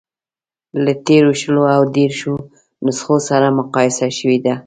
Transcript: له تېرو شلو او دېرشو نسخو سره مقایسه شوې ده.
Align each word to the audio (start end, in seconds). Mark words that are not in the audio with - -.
له 0.83 0.91
تېرو 1.05 1.31
شلو 1.41 1.63
او 1.75 1.81
دېرشو 1.95 2.33
نسخو 2.85 3.15
سره 3.29 3.47
مقایسه 3.59 4.07
شوې 4.17 4.37
ده. 4.45 4.53